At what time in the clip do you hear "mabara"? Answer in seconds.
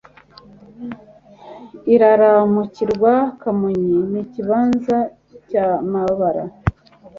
5.91-6.43